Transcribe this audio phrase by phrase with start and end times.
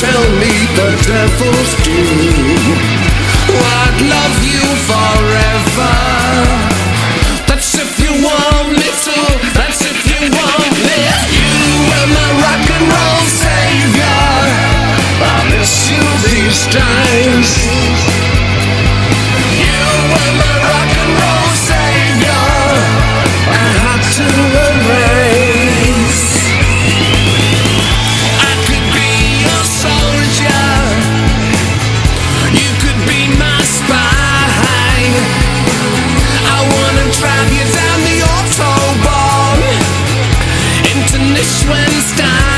[0.00, 2.00] devils do.
[3.52, 5.94] I'd love you forever.
[7.48, 9.18] That's if you want me to.
[9.52, 11.00] That's if you want me.
[11.36, 11.50] You
[11.88, 14.28] were my rock and roll savior.
[15.20, 18.09] I miss you these days.
[41.40, 42.49] Into Neuschwanstein.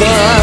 [0.00, 0.39] But